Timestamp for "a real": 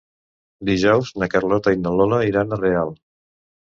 2.61-3.01